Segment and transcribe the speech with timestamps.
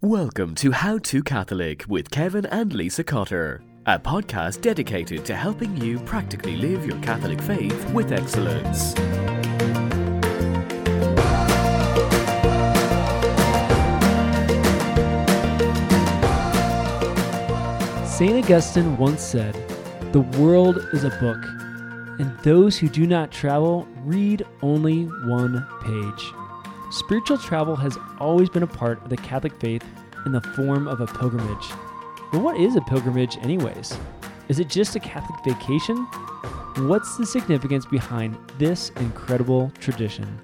[0.00, 5.76] Welcome to How to Catholic with Kevin and Lisa Cotter, a podcast dedicated to helping
[5.76, 8.94] you practically live your Catholic faith with excellence.
[18.08, 18.44] St.
[18.44, 19.54] Augustine once said,
[20.12, 21.44] The world is a book,
[22.20, 26.37] and those who do not travel read only one page.
[26.90, 29.84] Spiritual travel has always been a part of the Catholic faith
[30.24, 31.68] in the form of a pilgrimage.
[32.32, 33.98] But what is a pilgrimage, anyways?
[34.48, 35.96] Is it just a Catholic vacation?
[36.78, 40.40] What's the significance behind this incredible tradition?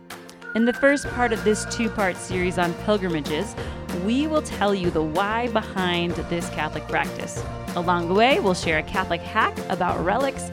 [0.54, 3.56] In the first part of this two part series on pilgrimages,
[4.04, 7.42] we will tell you the why behind this Catholic practice.
[7.74, 10.50] Along the way, we'll share a Catholic hack about relics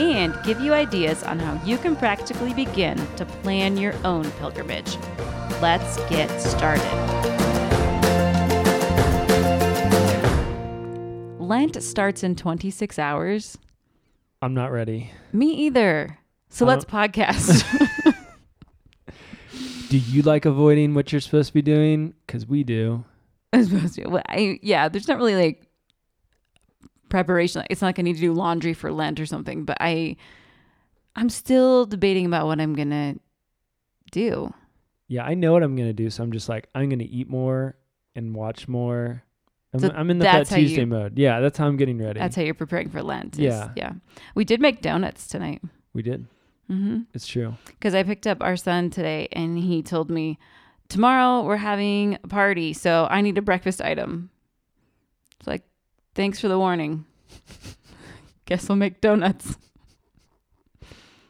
[0.00, 4.96] and give you ideas on how you can practically begin to plan your own pilgrimage.
[5.60, 6.82] Let's get started.
[11.38, 13.58] Lent starts in 26 hours.
[14.40, 15.10] I'm not ready.
[15.32, 16.18] Me either.
[16.48, 17.62] So let's podcast.
[19.88, 22.14] Do you like avoiding what you're supposed to be doing?
[22.26, 23.04] Because we do.
[23.52, 24.08] I'm supposed to.
[24.08, 25.66] Well, I, yeah, there's not really like
[27.12, 27.62] preparation.
[27.70, 30.16] It's not like I need to do laundry for Lent or something, but I,
[31.14, 33.14] I'm still debating about what I'm gonna
[34.10, 34.52] do.
[35.08, 37.76] Yeah, I know what I'm gonna do, so I'm just like I'm gonna eat more
[38.16, 39.22] and watch more.
[39.74, 41.16] I'm, So I'm in the Fat how you- Tuesday mode.
[41.18, 42.18] Yeah, that's how I'm getting ready.
[42.18, 43.34] That's how you're preparing for Lent.
[43.34, 43.70] is- Yeah.
[43.76, 43.92] yeah.
[44.34, 45.62] We did make donuts tonight.
[45.94, 46.26] we did.
[46.70, 47.00] Mm-hmm.
[47.12, 47.54] It's true.
[47.66, 50.38] Because I picked up our son today, and he told me
[50.88, 54.30] tomorrow we're having a party, so I need a breakfast item.
[56.14, 57.04] Thanks for the warning.
[58.46, 59.56] Guess we'll make donuts.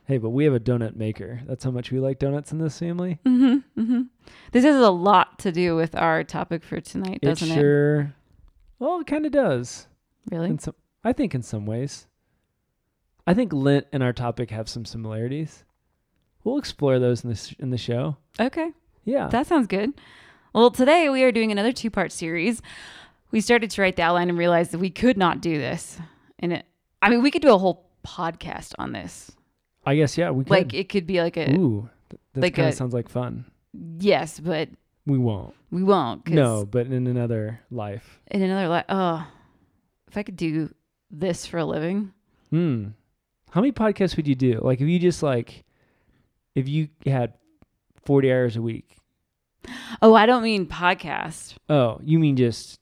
[0.06, 1.40] Hey, but we have a donut maker.
[1.46, 3.18] That's how much we like donuts in this family.
[3.24, 4.02] Mm-hmm, mm-hmm.
[4.50, 7.54] This has a lot to do with our topic for tonight, doesn't it it?
[7.54, 8.14] sure.
[8.78, 9.86] Well, it kind of does.
[10.30, 10.50] Really?
[10.50, 10.74] In some,
[11.04, 12.06] I think in some ways.
[13.26, 15.62] I think Lent and our topic have some similarities.
[16.42, 18.16] We'll explore those in this in the show.
[18.40, 18.72] Okay,
[19.04, 19.28] Yeah.
[19.28, 19.92] that sounds good.
[20.52, 22.60] Well, today we are doing another two-part series.
[23.32, 25.98] We started to write the outline and realized that we could not do this.
[26.38, 26.66] And it,
[27.00, 29.30] I mean, we could do a whole podcast on this.
[29.84, 30.30] I guess yeah.
[30.30, 30.50] We could.
[30.50, 31.88] Like it could be like a Ooh,
[32.34, 33.46] that like kind of sounds like fun.
[33.98, 34.68] yes, but
[35.06, 35.54] We won't.
[35.72, 36.24] we won't.
[36.24, 38.20] 'cause No, but in another life.
[38.30, 38.84] in another life.
[38.88, 39.26] Oh,
[40.08, 40.72] if I could do
[41.10, 42.12] this for a living,
[42.50, 42.88] Hmm.
[43.50, 44.60] How many podcasts would you do?
[44.62, 45.64] Like if you just like,
[46.54, 47.32] if you had
[48.04, 48.96] forty hours a week.
[50.02, 51.54] oh, I don't mean podcast.
[51.68, 52.78] Oh, you mean just?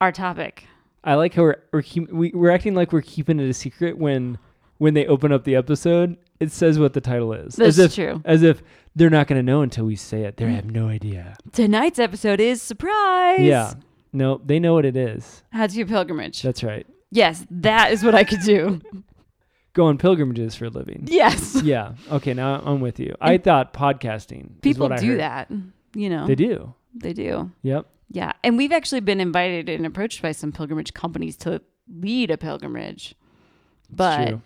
[0.00, 0.64] Our topic.
[1.04, 3.96] I like how we're we're keep, we, we're acting like we're keeping it a secret
[3.96, 4.38] when
[4.78, 6.16] when they open up the episode.
[6.40, 7.56] It says what the title is.
[7.56, 8.20] That's as if true.
[8.24, 8.62] as if
[8.94, 10.36] they're not going to know until we say it.
[10.36, 11.36] They have no idea.
[11.52, 13.40] Tonight's episode is surprise.
[13.40, 13.74] Yeah.
[14.12, 15.42] No, they know what it is.
[15.52, 16.42] How to do pilgrimage.
[16.42, 16.86] That's right.
[17.10, 18.80] yes, that is what I could do.
[19.74, 21.04] Go on pilgrimages for a living.
[21.06, 21.60] yes.
[21.62, 21.94] yeah.
[22.10, 22.32] Okay.
[22.32, 23.14] Now I'm with you.
[23.20, 24.44] I thought podcasting.
[24.46, 25.50] is People do that.
[25.94, 26.26] You know.
[26.26, 26.74] They do.
[26.94, 27.50] They do.
[27.62, 27.86] Yep.
[28.10, 28.32] Yeah.
[28.44, 33.14] And we've actually been invited and approached by some pilgrimage companies to lead a pilgrimage.
[33.90, 34.38] But.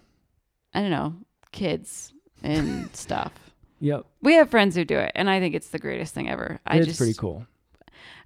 [0.73, 1.15] I don't know,
[1.51, 2.13] kids
[2.45, 3.33] and stuff.
[3.81, 4.07] Yep.
[4.23, 6.61] We have friends who do it, and I think it's the greatest thing ever.
[6.65, 7.45] I it's just pretty cool.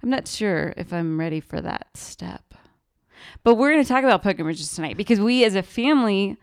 [0.03, 2.53] I'm not sure if I'm ready for that step.
[3.43, 6.37] But we're going to talk about pilgrimages tonight because we as a family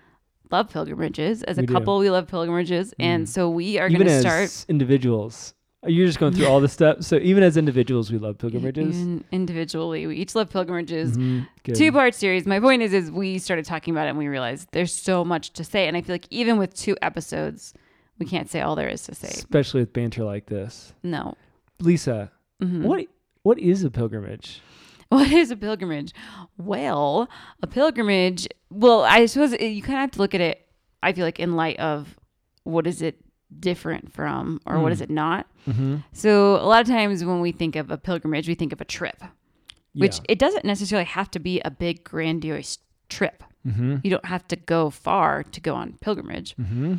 [0.50, 1.44] love pilgrimages.
[1.44, 1.72] As a We do.
[1.72, 2.92] couple, we love pilgrimages.
[2.98, 3.28] And Mm.
[3.28, 5.54] so we are going to as start individuals,
[5.86, 7.06] you're just going through all the steps.
[7.06, 8.96] So even as individuals, we love pilgrimages.
[9.00, 10.06] even individually.
[10.06, 11.16] We each love pilgrimages.
[11.16, 11.46] Mhm.
[11.74, 12.46] Two part series.
[12.46, 15.52] My point is, is we started talking about it and we realized there's so much
[15.54, 15.88] to say.
[15.88, 17.74] And I feel like even with two episodes,
[18.18, 19.28] we can't say all there is to say.
[19.28, 20.92] Especially with banter like this.
[21.02, 21.34] No.
[21.80, 22.30] Lisa,
[22.62, 22.82] Mhm.
[22.82, 23.06] what
[23.42, 24.60] what is a pilgrimage?
[25.08, 26.14] What is a pilgrimage?
[26.56, 27.28] Well,
[27.60, 30.66] a pilgrimage, well, I suppose you kind of have to look at it,
[31.02, 32.16] I feel like, in light of
[32.64, 33.16] what is it
[33.60, 34.92] different from or what Mm.
[34.92, 35.46] is it not.
[35.68, 35.96] Mm-hmm.
[36.12, 38.84] So, a lot of times when we think of a pilgrimage, we think of a
[38.84, 39.22] trip,
[39.94, 42.78] which it doesn't necessarily have to be a big, grandiose
[43.08, 43.42] trip.
[43.66, 43.96] Mm-hmm.
[44.02, 46.94] You don't have to go far to go on pilgrimage, Mm-hmm.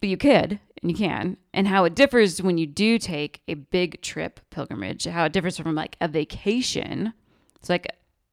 [0.00, 1.36] but you could and you can.
[1.52, 5.56] And how it differs when you do take a big trip pilgrimage, how it differs
[5.58, 7.12] from like a vacation.
[7.58, 7.88] It's like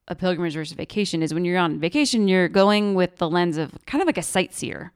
[0.08, 3.74] a pilgrimage versus vacation is when you're on vacation, you're going with the lens of
[3.88, 4.92] kind of like a sightseer.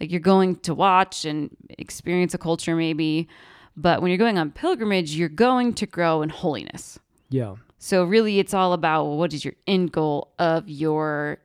[0.00, 0.04] Mm-hmm.
[0.04, 3.28] Like you're going to watch and experience a culture maybe.
[3.76, 6.98] But when you're going on pilgrimage, you're going to grow in holiness.
[7.30, 7.56] Yeah.
[7.78, 11.38] So really it's all about what is your end goal of your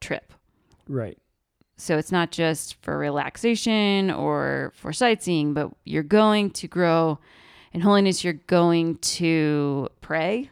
[0.00, 0.32] trip.
[0.88, 1.18] Right.
[1.76, 7.18] So it's not just for relaxation or for sightseeing, but you're going to grow
[7.72, 8.22] in holiness.
[8.22, 10.50] You're going to pray.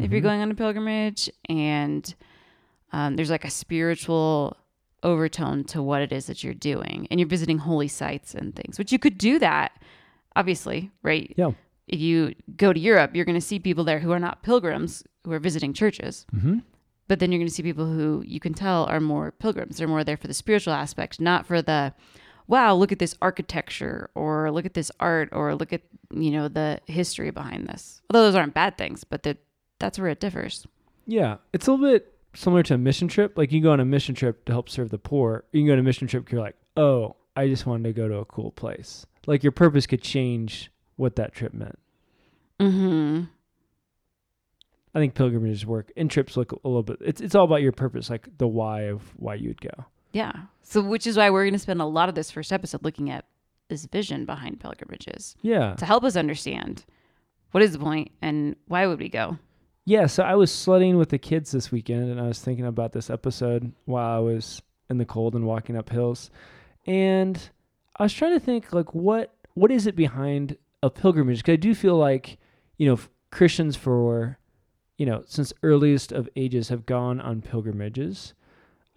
[0.00, 0.24] if you're Mhm.
[0.24, 2.14] going on a pilgrimage, and
[2.92, 4.56] um, there's like a spiritual
[5.02, 8.78] overtone to what it is that you're doing, and you're visiting holy sites and things,
[8.78, 9.72] which you could do that,
[10.36, 11.32] obviously, right?
[11.36, 11.52] Yeah.
[11.86, 15.04] If you go to Europe, you're going to see people there who are not pilgrims
[15.24, 16.26] who are visiting churches.
[16.34, 16.58] Mm-hmm.
[17.06, 19.78] But then you're going to see people who you can tell are more pilgrims.
[19.78, 21.94] They're more there for the spiritual aspect, not for the,
[22.46, 25.80] wow, look at this architecture or look at this art or look at,
[26.10, 28.02] you know, the history behind this.
[28.10, 29.26] Although those aren't bad things, but
[29.78, 30.66] that's where it differs.
[31.06, 33.36] Yeah, it's a little bit similar to a mission trip.
[33.36, 35.44] Like you can go on a mission trip to help serve the poor.
[35.52, 36.30] You can go on a mission trip.
[36.30, 39.06] You're like, oh, I just wanted to go to a cool place.
[39.26, 41.78] Like your purpose could change what that trip meant.
[42.60, 43.24] Mm-hmm.
[44.94, 46.98] I think pilgrimages work and trips look a little bit.
[47.00, 49.84] It's it's all about your purpose, like the why of why you would go.
[50.12, 50.32] Yeah.
[50.62, 53.10] So, which is why we're going to spend a lot of this first episode looking
[53.10, 53.26] at
[53.68, 56.84] this vision behind pilgrimages Yeah, to help us understand
[57.50, 59.38] what is the point and why would we go.
[59.88, 60.04] Yeah.
[60.04, 63.08] So I was sledding with the kids this weekend, and I was thinking about this
[63.08, 66.30] episode while I was in the cold and walking up hills,
[66.86, 67.40] and
[67.96, 71.38] I was trying to think like what what is it behind a pilgrimage?
[71.38, 72.36] Because I do feel like
[72.76, 72.98] you know
[73.30, 74.38] Christians for
[74.98, 78.34] you know since earliest of ages have gone on pilgrimages.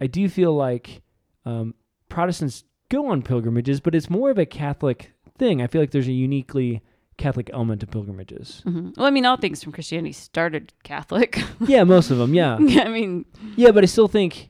[0.01, 1.03] I do feel like
[1.45, 1.73] um,
[2.09, 5.61] Protestants go on pilgrimages, but it's more of a Catholic thing.
[5.61, 6.81] I feel like there's a uniquely
[7.21, 8.61] Catholic element to pilgrimages.
[8.63, 11.39] hmm Well, I mean, all things from Christianity started Catholic.
[11.61, 12.33] yeah, most of them.
[12.41, 13.25] Yeah, I mean,
[13.55, 14.49] yeah, but I still think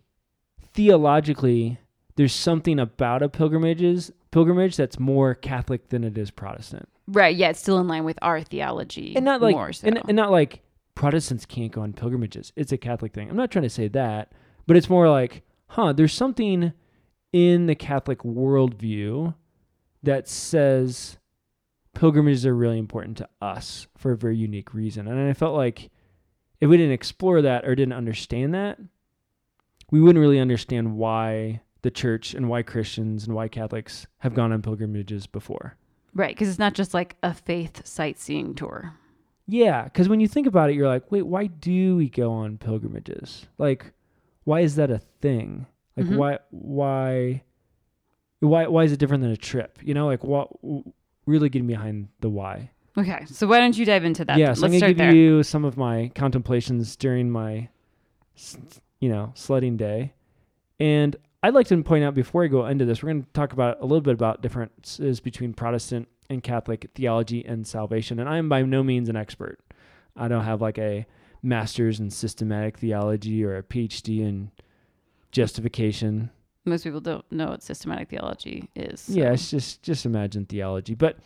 [0.74, 1.80] theologically
[2.16, 7.36] there's something about a pilgrimages pilgrimage that's more Catholic than it is Protestant, right?
[7.36, 9.88] Yeah, it's still in line with our theology, and not like more so.
[9.88, 10.62] and, and not like
[10.96, 12.54] Protestants can't go on pilgrimages.
[12.56, 13.30] It's a Catholic thing.
[13.30, 14.32] I'm not trying to say that,
[14.68, 15.92] but it's more like, huh?
[15.94, 16.72] There's something
[17.34, 19.36] in the Catholic worldview
[20.04, 21.18] that says
[21.94, 25.08] pilgrimages are really important to us for a very unique reason.
[25.08, 25.90] And I felt like
[26.60, 28.80] if we didn't explore that or didn't understand that,
[29.90, 34.52] we wouldn't really understand why the church and why Christians and why Catholics have gone
[34.52, 35.76] on pilgrimages before.
[36.14, 38.94] right, because it's not just like a faith sightseeing tour.
[39.48, 42.58] Yeah, because when you think about it, you're like, wait, why do we go on
[42.58, 43.48] pilgrimages?
[43.58, 43.92] Like,
[44.44, 45.66] why is that a thing?
[45.98, 46.16] Like, Mhm.
[46.18, 47.44] why, why,
[48.40, 49.80] why, why is it different than a trip?
[49.82, 50.50] You know, like, what?
[51.32, 52.72] Really getting behind the why.
[52.98, 54.38] Okay, so why don't you dive into that?
[54.38, 55.16] yes, Let's I'm gonna give there.
[55.16, 57.70] you some of my contemplations during my,
[59.00, 60.14] you know, sledding day,
[60.78, 63.54] and I'd like to point out before I go into this, we're going to talk
[63.54, 68.20] about a little bit about differences between Protestant and Catholic theology and salvation.
[68.20, 69.58] And I am by no means an expert.
[70.16, 71.08] I don't have like a
[71.42, 74.52] master's in systematic theology or a PhD in
[75.32, 76.30] justification.
[76.66, 79.02] Most people don't know what systematic theology is.
[79.02, 80.96] so- Yeah, it's just just imagine theology.
[80.96, 81.18] But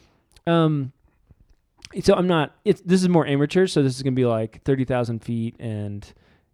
[0.47, 0.91] um
[2.01, 4.85] so I'm not it's this is more amateur, so this is gonna be like thirty
[4.85, 6.05] thousand feet and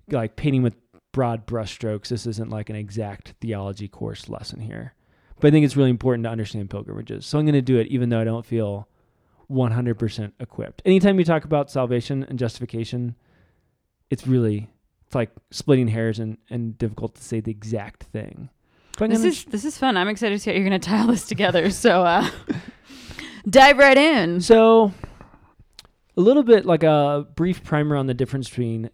[0.10, 0.76] like painting with
[1.12, 2.08] broad brushstrokes.
[2.08, 4.94] This isn't like an exact theology course lesson here.
[5.40, 7.26] But I think it's really important to understand pilgrimages.
[7.26, 8.88] So I'm gonna do it even though I don't feel
[9.48, 10.82] one hundred percent equipped.
[10.86, 13.16] Anytime you talk about salvation and justification,
[14.10, 14.70] it's really
[15.06, 18.50] it's like splitting hairs and, and difficult to say the exact thing.
[19.00, 19.98] This is this is fun.
[19.98, 21.70] I'm excited to see how you're going to tie all this together.
[21.70, 22.30] So uh,
[23.50, 24.42] dive right in.
[24.42, 24.94] So,
[26.18, 28.90] a little bit like a brief primer on the difference between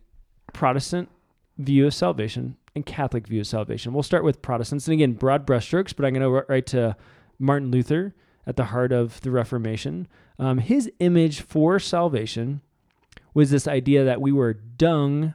[0.54, 1.10] Protestant
[1.58, 3.94] view of salvation and Catholic view of salvation.
[3.94, 6.96] We'll start with Protestants, and again, broad brushstrokes, but I'm going to write to
[7.39, 8.13] Martin Luther
[8.46, 10.08] at the heart of the Reformation.
[10.39, 12.62] Um, his image for salvation
[13.34, 15.34] was this idea that we were dung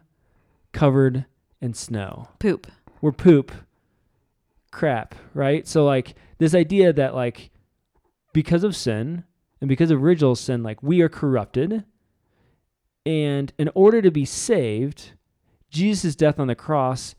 [0.72, 1.26] covered
[1.60, 2.66] in snow Poop.
[3.00, 3.52] we're poop
[4.72, 5.66] crap right?
[5.68, 7.50] So like this idea that like
[8.32, 9.24] because of sin
[9.60, 11.84] and because of original sin like we are corrupted.
[13.06, 15.12] And in order to be saved
[15.70, 17.14] jesus' death on the cross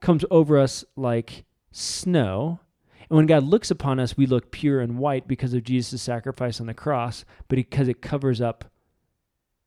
[0.00, 2.60] comes over us like snow.
[3.08, 6.60] And when god looks upon us we look pure and white because of jesus' sacrifice
[6.60, 8.64] on the cross but because it covers up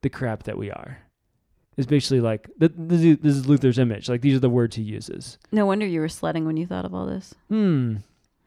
[0.02, 1.09] the crap that we are
[1.76, 4.76] it's basically like th- this is, this is luther's image like these are the words
[4.76, 7.34] he uses No wonder you were sledding when you thought of all this.
[7.48, 7.96] Hmm.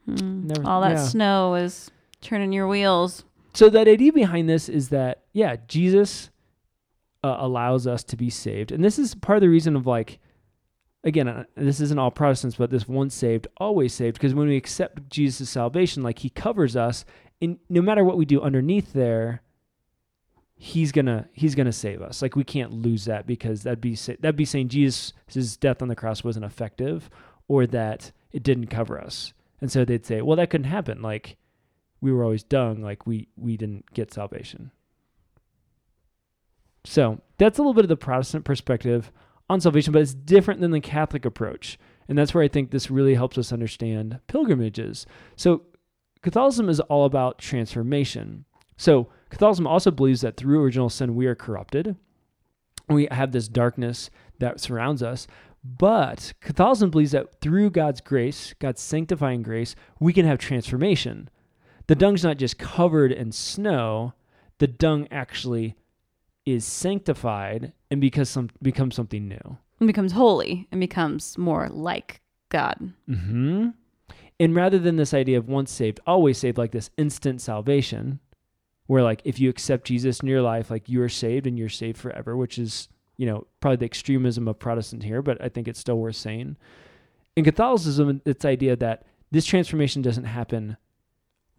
[0.06, 0.46] Hmm.
[0.46, 1.04] Never- all that yeah.
[1.04, 1.90] snow is
[2.20, 3.24] turning your wheels.
[3.54, 6.30] So that idea behind this is that yeah, Jesus
[7.22, 10.18] uh, allows us to be saved, and this is part of the reason of like,
[11.04, 14.56] again, uh, this isn't all Protestants, but this once saved, always saved, because when we
[14.56, 17.04] accept Jesus' salvation, like He covers us,
[17.40, 19.40] and no matter what we do underneath there,
[20.56, 22.22] He's gonna He's gonna save us.
[22.22, 25.12] Like we can't lose that because that'd be that'd be saying Jesus'
[25.58, 27.10] death on the cross wasn't effective,
[27.48, 31.36] or that it didn't cover us, and so they'd say, well, that couldn't happen, like
[32.00, 34.70] we were always dung like we we didn't get salvation
[36.84, 39.10] So that's a little bit of the Protestant perspective
[39.50, 41.78] on salvation, but it's different than the Catholic approach.
[42.08, 45.06] And that's where I think this really helps us understand pilgrimages.
[45.36, 45.62] So
[46.22, 48.44] Catholicism is all about transformation.
[48.76, 51.96] So Catholicism also believes that through original sin we are corrupted.
[52.88, 55.26] We have this darkness that surrounds us.
[55.64, 61.28] But Catholicism believes that through God's grace, God's sanctifying grace, we can have transformation.
[61.88, 64.12] The dung's not just covered in snow,
[64.58, 65.74] the dung actually
[66.46, 69.58] is sanctified and because some becomes something new.
[69.80, 72.92] And becomes holy and becomes more like God.
[73.08, 73.70] hmm
[74.38, 78.20] And rather than this idea of once saved, always saved, like this instant salvation,
[78.86, 81.68] where like if you accept Jesus in your life, like you are saved and you're
[81.68, 85.68] saved forever, which is you know probably the extremism of Protestant here, but I think
[85.68, 86.56] it's still worth saying.
[87.36, 90.76] In Catholicism, it's idea that this transformation doesn't happen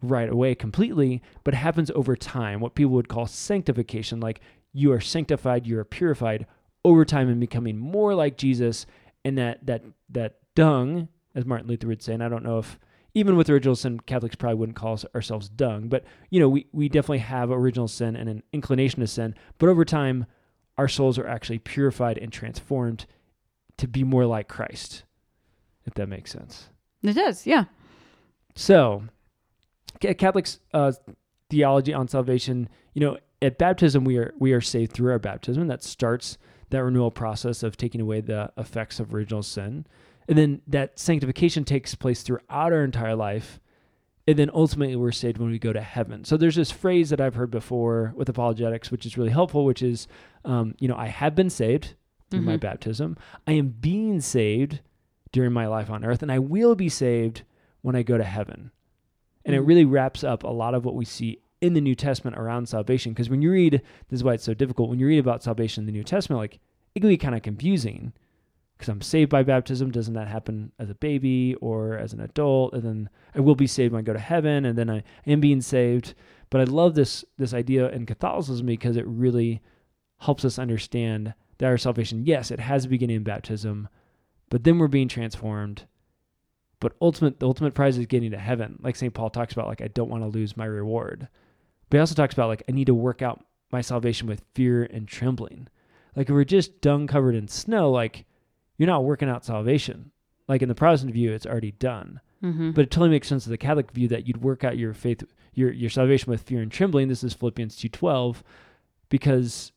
[0.02, 4.20] right away completely, but happens over time, what people would call sanctification.
[4.20, 4.40] Like
[4.72, 6.46] you are sanctified, you are purified
[6.84, 8.86] over time and becoming more like Jesus,
[9.24, 12.78] and that that that dung, as Martin Luther would say, and I don't know if
[13.16, 16.86] even with original sin, Catholics probably wouldn't call ourselves dung, but you know, we, we
[16.86, 20.26] definitely have original sin and an inclination to sin, but over time,
[20.76, 23.06] our souls are actually purified and transformed
[23.78, 25.04] to be more like Christ,
[25.86, 26.68] if that makes sense.
[27.02, 27.64] It does, yeah.
[28.54, 29.04] So,
[29.98, 30.92] Catholics' uh,
[31.48, 35.68] theology on salvation, you know, at baptism we are we are saved through our baptism.
[35.68, 36.36] That starts
[36.68, 39.86] that renewal process of taking away the effects of original sin.
[40.28, 43.60] And then that sanctification takes place throughout our entire life.
[44.28, 46.24] And then ultimately we're saved when we go to heaven.
[46.24, 49.82] So there's this phrase that I've heard before with apologetics, which is really helpful, which
[49.82, 50.08] is,
[50.44, 51.94] um, you know, I have been saved
[52.30, 52.60] through my Mhm.
[52.60, 53.16] baptism.
[53.46, 54.80] I am being saved
[55.30, 57.42] during my life on earth, and I will be saved
[57.82, 58.72] when I go to heaven.
[59.44, 59.66] And it Mhm.
[59.68, 63.12] really wraps up a lot of what we see in the New Testament around salvation.
[63.12, 63.74] Because when you read,
[64.08, 66.40] this is why it's so difficult, when you read about salvation in the New Testament,
[66.40, 66.58] like
[66.96, 68.12] it can be kind of confusing
[68.76, 69.90] because I'm saved by baptism.
[69.90, 72.74] Doesn't that happen as a baby or as an adult?
[72.74, 75.40] And then I will be saved when I go to heaven, and then I am
[75.40, 76.14] being saved.
[76.50, 79.62] But I love this this idea in Catholicism because it really
[80.20, 83.88] helps us understand that our salvation, yes, it has a beginning in baptism,
[84.50, 85.84] but then we're being transformed.
[86.78, 88.78] But ultimate the ultimate prize is getting to heaven.
[88.82, 89.14] Like St.
[89.14, 91.28] Paul talks about, like I don't want to lose my reward.
[91.88, 94.84] But he also talks about like I need to work out my salvation with fear
[94.84, 95.68] and trembling.
[96.14, 98.25] Like if we're just dung covered in snow, like
[98.78, 100.10] you're not working out salvation.
[100.48, 102.20] Like in the Protestant view, it's already done.
[102.42, 102.72] Mm-hmm.
[102.72, 105.24] But it totally makes sense to the Catholic view that you'd work out your faith,
[105.54, 107.08] your your salvation with fear and trembling.
[107.08, 108.44] This is Philippians two twelve,
[109.08, 109.72] because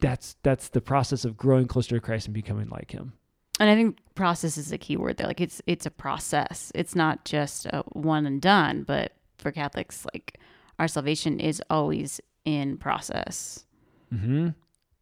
[0.00, 3.12] that's that's the process of growing closer to Christ and becoming like Him.
[3.60, 5.26] And I think process is a key word there.
[5.26, 6.72] Like it's it's a process.
[6.74, 10.38] It's not just a one and done, but for Catholics, like
[10.78, 13.66] our salvation is always in process
[14.12, 14.48] Mm-hmm.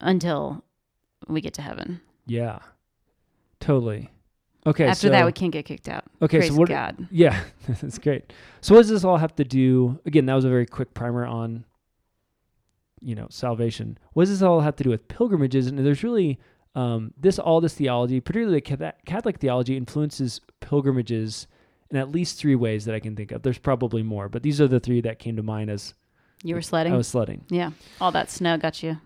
[0.01, 0.65] until
[1.29, 2.01] we get to heaven.
[2.27, 2.59] Yeah,
[3.61, 4.11] totally.
[4.67, 4.85] Okay.
[4.85, 6.05] After so, that, we can't get kicked out.
[6.21, 6.69] Okay, Praise so what?
[6.69, 7.09] God.
[7.11, 8.33] Yeah, that's great.
[8.61, 9.99] So what does this all have to do?
[10.05, 11.65] Again, that was a very quick primer on,
[13.01, 13.97] you know, salvation.
[14.13, 15.69] What does this all have to do with pilgrimages?
[15.69, 16.39] And there's really
[16.75, 21.47] um, this all this theology, particularly Cath- Catholic theology, influences pilgrimages
[21.91, 23.43] in at least three ways that I can think of.
[23.43, 25.95] There's probably more, but these are the three that came to mind as
[26.43, 26.93] You were sledding.
[26.93, 27.45] I was sledding.
[27.49, 28.99] yeah, all that snow got you.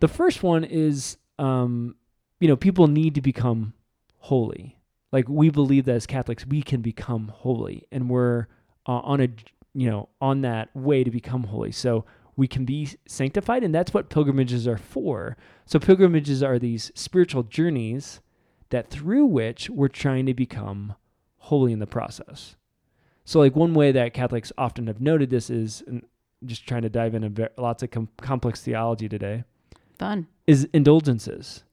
[0.00, 1.94] The first one is, um,
[2.38, 3.72] you know, people need to become
[4.20, 4.78] holy.
[5.12, 8.46] Like we believe that as Catholics, we can become holy, and we're
[8.86, 9.28] uh, on a,
[9.74, 11.72] you know, on that way to become holy.
[11.72, 12.04] So
[12.36, 15.36] we can be sanctified, and that's what pilgrimages are for.
[15.66, 18.20] So pilgrimages are these spiritual journeys
[18.70, 20.94] that through which we're trying to become
[21.38, 22.56] holy in the process.
[23.24, 26.04] So, like one way that Catholics often have noted this is, and
[26.44, 29.44] just trying to dive into lots of com- complex theology today
[29.98, 30.26] Fun.
[30.46, 31.64] is indulgences.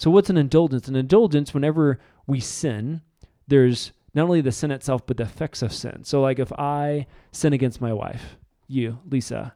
[0.00, 0.88] So what's an indulgence?
[0.88, 3.02] An indulgence, whenever we sin,
[3.48, 6.04] there's not only the sin itself, but the effects of sin.
[6.04, 9.54] So like if I sin against my wife, you, Lisa,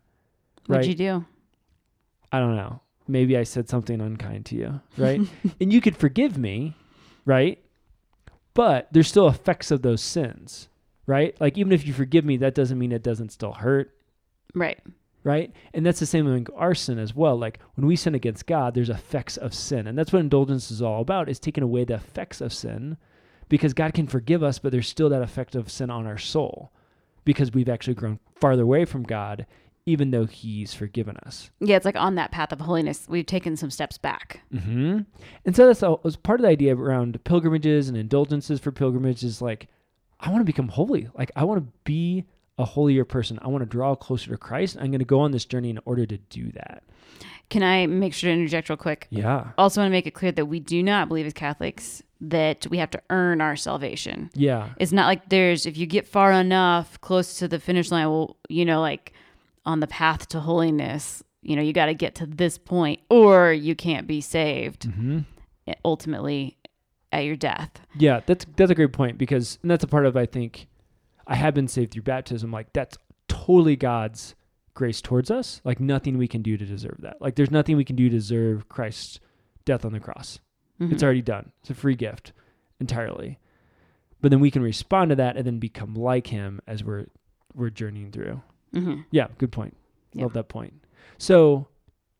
[0.67, 1.25] What'd you do?
[2.31, 2.83] I don't know.
[3.09, 5.23] Maybe I said something unkind to you, right?
[5.63, 6.75] and you could forgive me,
[7.25, 7.59] right?
[8.53, 10.69] But there's still effects of those sins,
[11.07, 11.35] right?
[11.41, 13.95] Like even if you forgive me, that doesn't mean it doesn't still hurt
[14.55, 14.79] Right.
[15.25, 15.53] Right?
[15.73, 17.37] And that's the same thing with our sin as well.
[17.37, 20.81] Like when we sin against God, there's effects of sin, and that's what indulgence is
[20.81, 22.97] all about: is taking away the effects of sin,
[23.49, 26.73] because God can forgive us, but there's still that effect of sin on our soul,
[27.25, 29.47] because we've actually grown farther away from God,
[29.87, 31.51] even though He's forgiven us.
[31.61, 34.41] Yeah, it's like on that path of holiness, we've taken some steps back.
[34.53, 35.01] Mm-hmm.
[35.45, 39.25] And so that's all, was part of the idea around pilgrimages and indulgences for pilgrimages.
[39.25, 39.69] Is like,
[40.21, 41.09] I want to become holy.
[41.15, 42.25] Like, I want to be
[42.59, 43.39] a holier person.
[43.43, 44.77] I want to draw closer to Christ.
[44.79, 46.85] I'm going to go on this journey in order to do that.
[47.51, 49.07] Can I make sure to interject real quick?
[49.11, 49.49] Yeah.
[49.59, 52.79] Also, want to make it clear that we do not believe as Catholics that we
[52.79, 54.31] have to earn our salvation.
[54.35, 54.71] Yeah.
[54.79, 58.37] It's not like there's if you get far enough close to the finish line, well,
[58.49, 59.13] you know, like
[59.67, 63.53] on the path to holiness, you know, you got to get to this point, or
[63.53, 65.21] you can't be saved hmm
[65.85, 66.59] ultimately
[67.13, 67.71] at your death.
[67.97, 70.67] Yeah, that's that's a great point because and that's a part of I think
[71.27, 72.51] I have been saved through baptism.
[72.51, 72.97] Like that's
[73.29, 74.35] totally God's
[74.75, 75.61] grace towards us.
[75.65, 77.21] Like nothing we can do to deserve that.
[77.21, 79.21] Like there's nothing we can do to deserve Christ's
[79.65, 80.41] death on the cross.
[80.81, 81.05] It's Mhm.
[81.05, 81.53] already done.
[81.61, 82.33] It's a free gift
[82.81, 83.39] entirely.
[84.21, 87.07] But then we can respond to that and then become like him as we're
[87.55, 88.43] we're journeying through.
[88.73, 89.05] Mhm.
[89.13, 89.77] Yeah, good point.
[90.13, 90.25] Yeah.
[90.25, 90.75] Love that point.
[91.19, 91.69] So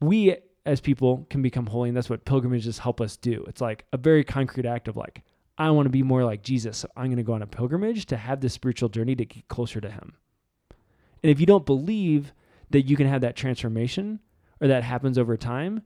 [0.01, 3.45] we as people can become holy, and that's what pilgrimages help us do.
[3.49, 5.23] It's like a very concrete act of like,
[5.57, 6.79] I want to be more like Jesus.
[6.79, 9.47] So I'm going to go on a pilgrimage to have this spiritual journey to get
[9.49, 10.15] closer to him.
[11.23, 12.33] And if you don't believe
[12.71, 14.21] that you can have that transformation
[14.61, 15.83] or that happens over time,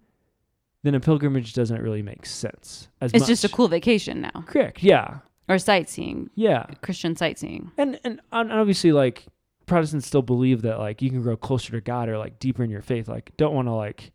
[0.82, 2.88] then a pilgrimage doesn't really make sense.
[3.00, 4.82] As It's just a cool vacation now, Correct.
[4.82, 5.18] Yeah.
[5.48, 6.64] or sightseeing, Yeah.
[6.82, 7.70] Christian sightseeing.
[7.76, 9.26] and and obviously like
[9.66, 12.70] protestants still believe that like you can grow closer to god or like deeper in
[12.70, 14.12] your faith like don't want to like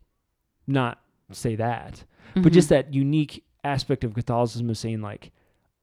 [0.66, 2.02] not say that
[2.34, 2.52] but Mhm.
[2.52, 5.30] just that unique aspect of catholicism is saying like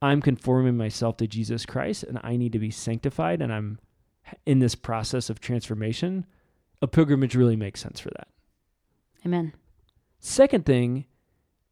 [0.02, 3.80] i'm conforming myself to jesus christ and i need to be sanctified and i'm
[4.46, 6.26] in this process of transformation
[6.82, 8.28] a pilgrimage really makes sense for that
[9.26, 9.54] Amen.
[10.20, 11.06] Second thing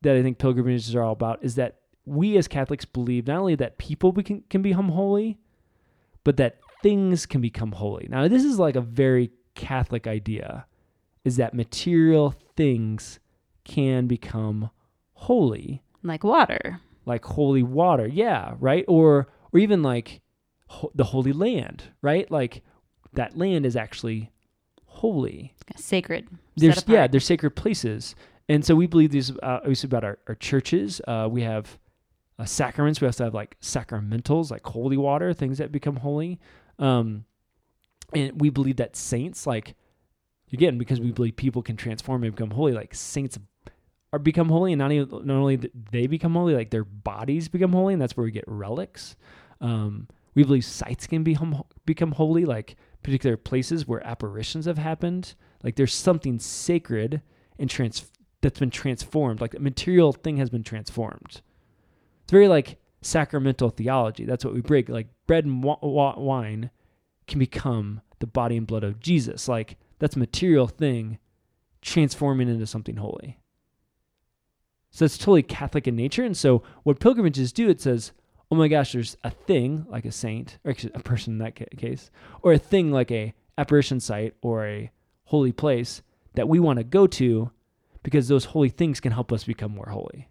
[0.02, 3.56] that I think pilgrimages are all about is that we as Catholics believe not only
[3.56, 5.38] that people can, can become holy,
[6.24, 8.08] but that things can become holy.
[8.10, 10.66] Now, this is like a very Catholic idea
[11.26, 13.20] is that material things
[13.66, 14.70] can become
[15.14, 16.80] holy, Like water.
[17.06, 18.08] Like holy water.
[18.08, 18.86] Yeah, right?
[18.88, 20.22] Or or even like
[20.68, 22.30] ho- the holy land, right?
[22.30, 22.64] Like
[23.14, 24.32] that land is actually
[24.86, 26.28] holy Sacred.
[26.58, 28.16] there's yeah there's sacred places
[28.50, 31.78] and so we believe these uh, obviously about our, our churches uh, we have
[32.38, 36.40] uh, sacraments we also have like sacramentals like holy water things that become holy
[36.80, 37.24] um,
[38.14, 39.76] and we believe that saints like
[40.52, 43.38] again because we believe people can transform and become holy like saints
[44.12, 45.56] are become holy and not even not only
[45.92, 49.16] they become holy like their bodies become holy and that's where we get relics.
[49.62, 55.36] Um, we believe sites can become become holy like particular places where apparitions have happened.
[55.64, 57.22] Like there's something sacred
[57.60, 58.10] and trans
[58.42, 61.42] that's been transformed like a material thing has been transformed.
[62.24, 64.26] It's very like sacramental theology.
[64.26, 64.90] That's what we break.
[64.90, 66.72] Like bread and wa- wa- wine
[67.28, 69.48] can become the body and blood of jesus.
[69.48, 71.20] Like that's a material thing
[71.82, 73.40] transforming into something holy
[74.92, 78.12] so it's totally catholic in nature and so what pilgrimages do it says
[78.52, 81.78] oh my gosh there's a thing like a saint or actually a person in that
[81.78, 82.10] case
[82.42, 84.92] or a thing like a apparition site or a
[85.26, 86.02] holy place
[86.34, 87.52] that we want to go to
[88.02, 90.30] because those holy things can help us become more holy.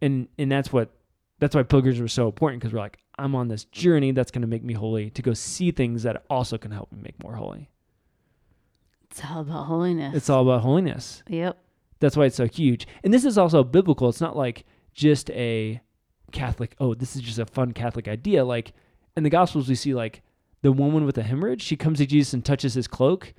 [0.00, 0.90] And and that's what
[1.38, 4.42] that's why pilgrims are so important because we're like I'm on this journey that's going
[4.42, 7.36] to make me holy to go see things that also can help me make more
[7.36, 7.70] holy.
[9.10, 10.16] It's all about holiness.
[10.16, 11.22] It's all about holiness.
[11.28, 11.58] Yep.
[12.02, 12.88] That's why it's so huge.
[13.04, 14.08] And this is also biblical.
[14.08, 15.80] It's not like just a
[16.32, 18.44] Catholic, oh, this is just a fun Catholic idea.
[18.44, 18.72] Like
[19.16, 20.20] in the Gospels, we see like
[20.62, 23.34] the woman with the hemorrhage, she comes to Jesus and touches his cloak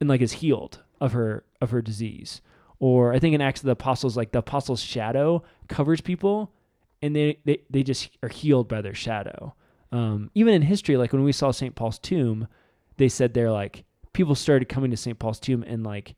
[0.00, 2.42] and like is healed of her of her disease.
[2.80, 6.52] Or I think in Acts of the Apostles, like the apostles' shadow covers people
[7.00, 9.54] and they, they, they just are healed by their shadow.
[9.92, 11.76] Um, even in history, like when we saw St.
[11.76, 12.48] Paul's tomb,
[12.96, 15.20] they said they're like people started coming to St.
[15.20, 16.16] Paul's tomb and like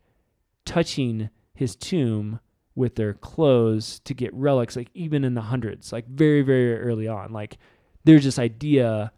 [0.65, 1.29] touching
[1.61, 2.39] his tomb
[2.73, 7.07] with their clothes to get relics, like even in the hundreds, like very, very early
[7.07, 7.31] on.
[7.31, 7.59] Like
[8.03, 9.11] there's this idea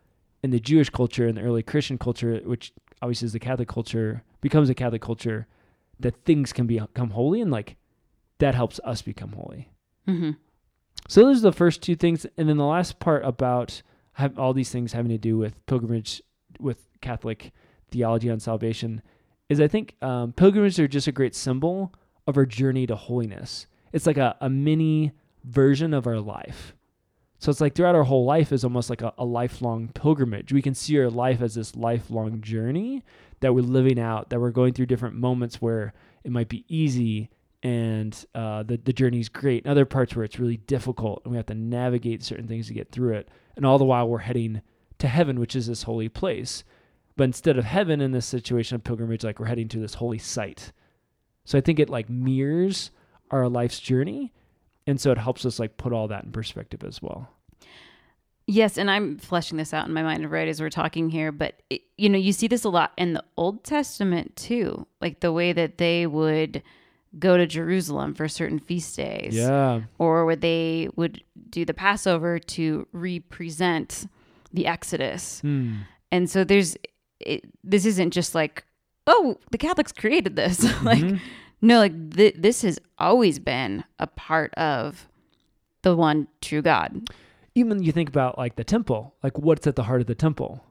[0.43, 4.23] in the Jewish culture and the early Christian culture, which obviously is the Catholic culture,
[4.41, 5.47] becomes a Catholic culture,
[6.01, 7.77] that things can become holy and like
[8.39, 9.69] that helps us become holy.
[10.05, 10.31] Mm-hmm.
[11.07, 13.81] So those are the first two things, and then the last part about
[14.13, 16.21] have all these things having to do with pilgrimage,
[16.59, 17.53] with Catholic
[17.89, 19.01] theology on salvation,
[19.47, 21.93] is I think um, pilgrimages are just a great symbol
[22.27, 23.67] of our journey to holiness.
[23.91, 25.11] It's like a, a mini
[25.43, 26.73] version of our life.
[27.39, 30.53] So it's like throughout our whole life is almost like a, a lifelong pilgrimage.
[30.53, 33.03] We can see our life as this lifelong journey
[33.41, 37.29] that we're living out, that we're going through different moments where it might be easy
[37.61, 41.31] and uh, the, the journey is great, and other parts where it's really difficult and
[41.31, 43.29] we have to navigate certain things to get through it.
[43.55, 44.61] And all the while we're heading
[44.99, 46.63] to heaven, which is this holy place.
[47.15, 50.17] But instead of heaven in this situation of pilgrimage, like we're heading to this holy
[50.17, 50.71] site.
[51.45, 52.91] So I think it like mirrors
[53.31, 54.31] our life's journey.
[54.85, 57.29] And so it helps us like put all that in perspective as well.
[58.45, 61.61] Yes, and I'm fleshing this out in my mind right as we're talking here, but
[61.69, 65.31] it, you know, you see this a lot in the Old Testament too, like the
[65.31, 66.61] way that they would
[67.17, 69.33] go to Jerusalem for certain feast days.
[69.33, 69.83] Yeah.
[69.97, 74.09] Or where they would do the Passover to represent
[74.51, 75.39] the Exodus.
[75.39, 75.75] Hmm.
[76.11, 76.75] And so there's
[77.21, 78.65] it, this isn't just like,
[79.07, 80.63] oh, the Catholics created this.
[80.83, 81.19] like Mhm.
[81.61, 85.07] no, like th- this has always been a part of
[85.81, 87.09] the one true God,
[87.55, 90.63] Even you think about like the temple, like what's at the heart of the temple?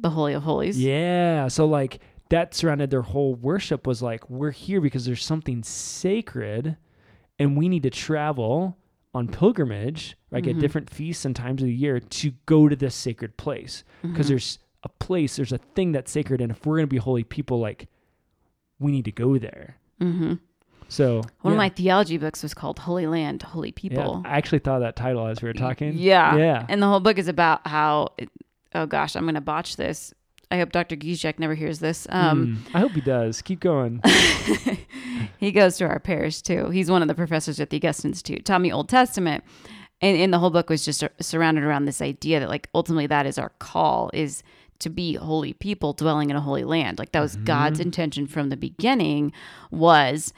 [0.00, 0.80] the Holy of Holies.
[0.80, 1.48] Yeah.
[1.48, 6.76] So like that surrounded their whole worship was like we're here because there's something sacred
[7.38, 8.76] and we need to travel
[9.14, 10.50] on pilgrimage like Mhm.
[10.50, 14.26] at different feasts and times of the year to go to this sacred place because
[14.26, 14.28] Mhm.
[14.28, 17.24] there's a place there's a thing that's sacred and if we're going to be holy
[17.24, 17.88] people like
[18.78, 20.34] we need to go there hmm
[20.90, 24.22] so One of my theology books was called Holy Land, Holy yeah, People.
[24.24, 26.36] i actually thought of that title as we were talking Yeah.
[26.36, 28.08] yeah And the whole book is about how,
[28.74, 30.14] oh gosh, I'm going to botch this.
[30.50, 30.96] I hope Dr.
[30.96, 32.06] Gizek never hears this.
[32.08, 32.76] Um, Hmm.
[32.76, 34.00] i hope he does keep going
[35.38, 36.70] he goes to our parish too.
[36.70, 39.44] He's one of the professors at the Augustine Institute, taught me Old Testament.
[40.00, 43.26] And, and the whole book was just surrounded around this idea that like ultimately that
[43.26, 44.42] is our call is
[44.80, 46.98] to be holy people dwelling in a holy land.
[46.98, 49.32] Like that was God's intention from the beginning
[49.70, 50.32] was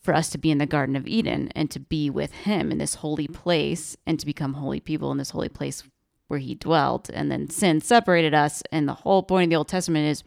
[0.00, 2.78] for us to be in the Garden of Eden and to be with him in
[2.78, 5.82] this holy place and to become holy people in this holy place
[6.28, 7.08] where he dwelt.
[7.12, 8.62] And then sin separated us.
[8.72, 10.24] And the whole point of the Old Testament is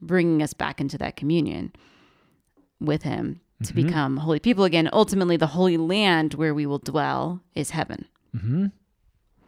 [0.00, 1.72] bringing us back into that communion
[2.80, 3.86] with him to Mhm.
[3.86, 4.88] become holy people again.
[4.92, 8.06] Ultimately, the holy land where we will dwell is heaven.
[8.36, 8.66] Mm-hmm.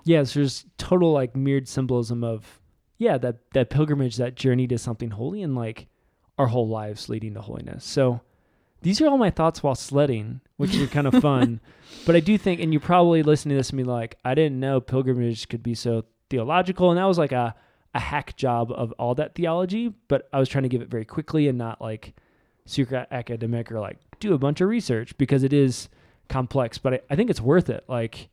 [0.05, 2.60] Yes, there's total like mirrored symbolism of
[3.01, 5.89] yeah that that pilgrimage, that journey to something holy, and like
[6.39, 7.85] our whole lives leading to holiness.
[7.85, 8.21] So
[8.83, 11.61] these are all my thoughts while sledding, which are kind of fun.
[12.07, 14.61] But I do think, and you probably listening to this and be like, I didn't
[14.61, 17.57] know pilgrimage could be so theological, and that was like a
[17.93, 19.93] a hack job of all that theology.
[20.09, 22.15] But I was trying to give it very quickly and not like
[22.67, 25.89] super academic or like do a bunch of research because it is
[26.29, 26.77] complex.
[26.77, 27.85] But I, I think it's worth it.
[27.89, 28.29] Like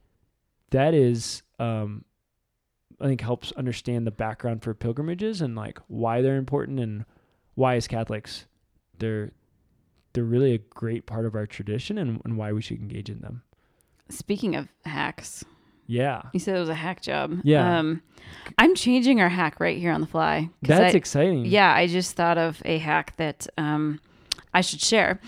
[0.71, 2.03] that is um
[2.99, 7.05] I think helps understand the background for pilgrimages and like why they're important and
[7.55, 8.45] why as Catholics
[8.99, 9.31] they're
[10.13, 13.19] they're really a great part of our tradition and, and why we should engage in
[13.21, 13.43] them.
[14.09, 15.45] Speaking of hacks,
[15.85, 16.23] Yeah.
[16.33, 17.39] you said it was a hack job.
[17.43, 17.77] Yeah.
[17.79, 18.01] Um,
[18.57, 20.49] I'm changing our hack right here on the fly.
[20.63, 21.45] That's I- exciting.
[21.45, 23.99] Yeah, I just thought of a hack that um,
[24.55, 25.19] I should share.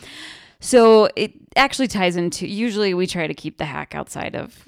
[0.59, 2.47] So it actually ties into.
[2.47, 4.67] Usually, we try to keep the hack outside of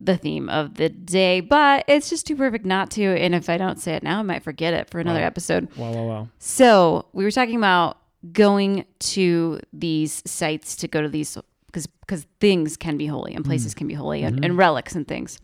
[0.00, 3.02] the theme of the day, but it's just too perfect not to.
[3.02, 5.26] And if I don't say it now, I might forget it for another Wow.
[5.26, 5.76] episode.
[5.76, 6.28] Wow, wow, wow.
[6.38, 7.98] So we were talking about
[8.32, 11.36] going to these sites to go to these
[11.66, 13.78] because because things can be holy and places mm.
[13.78, 14.44] can be holy and, mm-hmm.
[14.44, 15.38] and relics and things.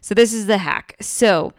[0.00, 0.96] So this is the hack.
[1.00, 1.52] So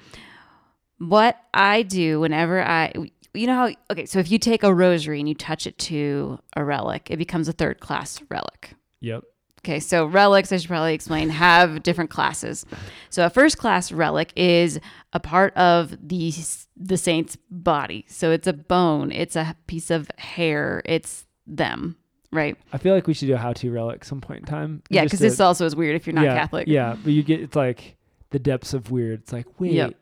[1.00, 2.94] what I do whenever I
[3.34, 6.40] you know how okay, so if you take a rosary and you touch it to
[6.56, 8.74] a relic, it becomes a third class relic.
[9.00, 9.24] Yep.
[9.64, 12.66] Okay, so relics, I should probably explain, have different classes.
[13.12, 14.80] So a first class relic is
[15.14, 16.34] a part of the
[16.76, 18.06] the saint's body.
[18.08, 21.96] So it's a bone, it's a piece of hair, it's them,
[22.32, 22.58] right?
[22.74, 24.82] I feel like we should do a how to relic some point in time.
[24.90, 26.68] Yeah, because this also is weird if you're not yeah, Catholic.
[26.68, 27.98] Yeah, but you get it's like
[28.32, 29.20] the depths of weird.
[29.22, 29.94] It's like, wait, Yep.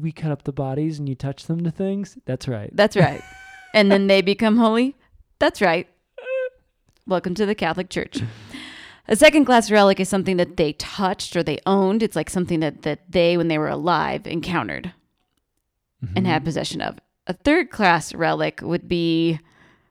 [0.00, 2.18] we cut up the bodies and you touch them to things?
[2.24, 2.70] That's right.
[2.72, 3.22] That's right.
[3.74, 4.96] and then they become holy?
[5.38, 5.86] That's right.
[7.06, 8.22] Welcome to the Catholic Church.
[9.08, 12.02] A second class relic is something that they touched or they owned.
[12.02, 14.92] It's like something that, that they, when they were alive, encountered.
[16.14, 16.28] and Mhm.
[16.28, 16.98] had possession of.
[17.26, 19.40] A third class relic would be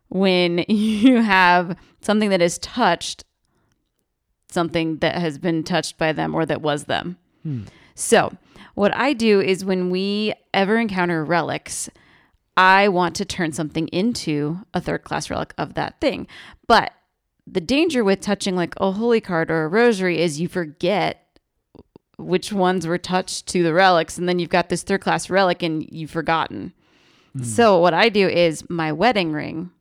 [0.08, 3.23] when you have something that is touched
[4.49, 7.17] something that has been touched by them or that was them.
[7.43, 7.63] Hmm.
[7.95, 8.38] So,
[8.75, 11.89] what I do is when we ever encounter relics,
[12.56, 16.27] I want to turn something into a third class relic of that thing.
[16.67, 16.93] But
[17.49, 21.23] the danger with touching like a holy card or a rosary is you forget
[22.17, 25.63] which ones were touched to the relics and then you've got this third class relic
[25.63, 26.73] and you've forgotten.
[27.33, 27.43] Hmm.
[27.43, 29.71] So what I do is my wedding ring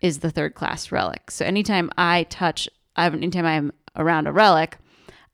[0.00, 1.30] is the third class relic.
[1.30, 4.78] So anytime I touch anytime I'm around a relic,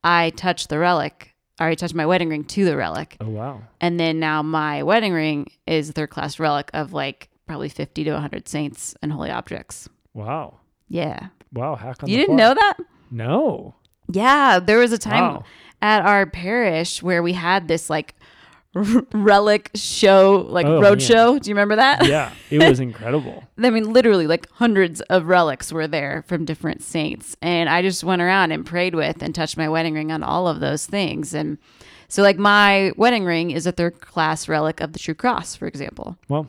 [0.04, 3.16] I touch the relic or I touch my wedding ring to the relic.
[3.20, 3.62] Oh wow.
[3.80, 8.04] And then now my wedding ring is a third class relic of like probably 50
[8.04, 9.88] to 100 saints and holy objects.
[10.12, 10.58] Wow.
[10.88, 11.28] Yeah.
[11.52, 11.74] Wow.
[11.76, 12.74] Hack on You didn't know that?
[13.10, 13.74] No.
[14.10, 15.44] Yeah, there was a time Wow.
[15.82, 18.14] at our parish where we had this like
[19.12, 21.06] relic show, like Oh, road man.
[21.06, 21.38] show.
[21.38, 22.06] Do you remember that?
[22.06, 22.32] Yeah.
[22.50, 23.44] It was incredible.
[23.62, 27.36] I mean, literally, like hundreds of relics were there from different saints.
[27.42, 30.46] And I just went around and prayed with and touched my wedding ring on all
[30.48, 31.34] of those things.
[31.34, 31.58] And
[32.08, 35.66] so, like, my wedding ring is a third class relic of the true cross, for
[35.66, 36.48] example, Well,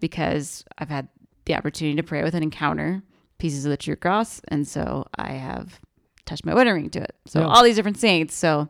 [0.00, 1.08] because I've had
[1.44, 3.02] the opportunity to pray with an encounter
[3.38, 5.80] pieces of the true cross, and so I have
[6.24, 7.14] touched my wedding ring to it.
[7.26, 7.46] So Yeah.
[7.46, 8.34] all these different saints.
[8.34, 8.68] So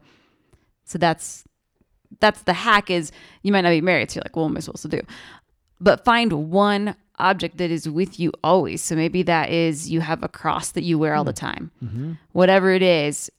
[0.84, 1.44] so that's
[2.20, 3.10] that's the hack is
[3.42, 5.00] you might not be married, so you're like, well, what am I supposed to do?
[5.80, 8.82] But find one object that is with you always.
[8.82, 11.70] So maybe that is you have a cross that you wear all the time.
[11.82, 12.12] Mm-hmm.
[12.32, 13.30] Whatever it is,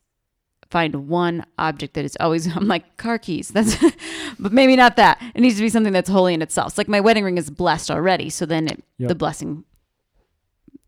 [0.70, 3.50] find one object that is always I'm like car keys.
[3.50, 3.78] That's
[4.40, 5.22] but maybe not that.
[5.34, 6.70] It needs to be something that's holy in itself.
[6.70, 9.10] It's like my wedding ring is blessed already, so then it, Yep.
[9.10, 9.64] the blessing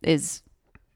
[0.03, 0.41] is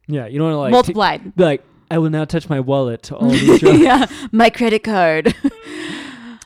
[0.08, 1.36] Yeah, you don't want to like t- multiplied.
[1.36, 3.60] be like, I will now touch my wallet to all these.
[3.60, 3.80] drugs.
[3.80, 5.36] yeah, my credit card.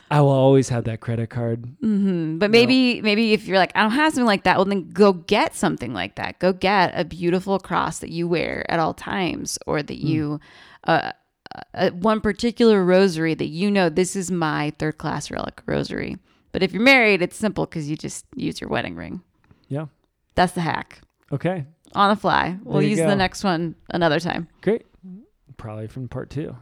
[0.09, 1.65] I will always have that credit card.
[1.81, 4.89] hmm But maybe maybe if you're like I don't have something like that, well then
[4.91, 6.39] go get something like that.
[6.39, 10.39] Go get a beautiful cross that you wear at all times, or that you
[10.85, 11.11] uh,
[11.73, 16.17] uh, one particular rosary that you know this is my third class relic rosary.
[16.53, 19.21] But if you're married, it's simple because you just use your wedding ring.
[19.67, 19.87] Yeah.
[20.35, 21.01] That's the hack
[21.33, 21.65] Okay.
[21.93, 22.57] On the fly.
[22.63, 23.07] We'll use go.
[23.07, 24.47] the next one another time.
[24.61, 24.85] Great.
[25.57, 26.55] Probably from part two.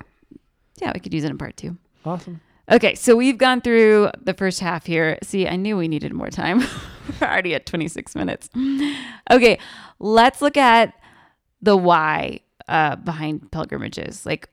[0.81, 1.77] Yeah, we could use it in part two.
[2.05, 2.41] Awesome.
[2.71, 5.19] Okay, so we've gone through the first half here.
[5.21, 6.59] See, I knew we needed more time.
[7.21, 8.49] We're already at 26 minutes.
[9.29, 9.59] Okay,
[9.99, 10.93] let's look at
[11.61, 14.25] the why uh, behind pilgrimages.
[14.25, 14.49] Like,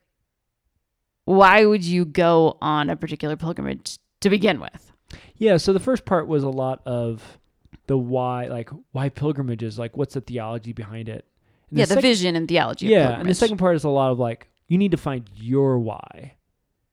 [1.24, 4.92] why would you go on a particular pilgrimage to begin with?
[5.36, 5.56] Yeah.
[5.56, 7.38] So the first part was a lot of
[7.86, 11.24] the why, like why pilgrimages, like what's the theology behind it.
[11.70, 12.86] And yeah, the second- vision and theology.
[12.86, 15.78] Yeah, and the second part is a lot of like you need to find your
[15.78, 16.34] why.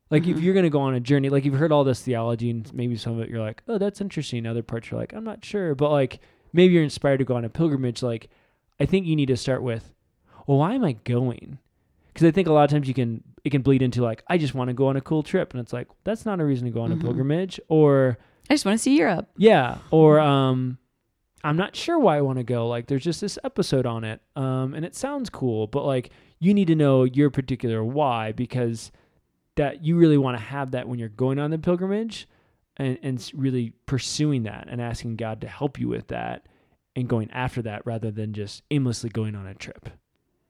[0.09, 0.41] Like if Mhm.
[0.41, 3.13] you're gonna go on a journey, like you've heard all this theology and maybe some
[3.13, 4.45] of it you're like, oh, that's interesting.
[4.45, 6.19] Other parts you're like, I'm not sure, but like
[6.51, 8.01] maybe you're inspired to go on a pilgrimage.
[8.01, 8.29] Like
[8.79, 9.93] I think you need to start with,
[10.47, 11.59] well, why am I going?
[12.07, 14.37] Because I think a lot of times you can it can bleed into like I
[14.37, 16.65] just want to go on a cool trip, and it's like that's not a reason
[16.65, 16.99] to go on Mhm.
[16.99, 17.59] a pilgrimage.
[17.69, 18.17] Or
[18.49, 19.29] I just want to see Europe.
[19.37, 20.77] yeah, or um,
[21.43, 22.67] I'm not sure why I want to go.
[22.67, 26.09] Like, there's just this episode on it, um, and it sounds cool, but like,
[26.39, 28.91] you need to know your particular why because
[29.55, 32.27] that you really want to have that when you're going on the pilgrimage,
[32.77, 36.45] and and really pursuing that and asking God to help you with that,
[36.95, 39.89] and going after that rather than just aimlessly going on a trip,